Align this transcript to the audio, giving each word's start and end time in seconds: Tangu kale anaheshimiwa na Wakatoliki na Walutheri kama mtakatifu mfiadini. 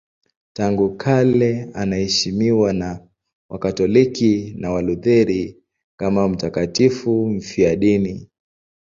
Tangu 0.53 0.95
kale 0.95 1.69
anaheshimiwa 1.73 2.73
na 2.73 3.07
Wakatoliki 3.49 4.55
na 4.57 4.71
Walutheri 4.71 5.63
kama 5.99 6.27
mtakatifu 6.29 7.27
mfiadini. 7.29 8.29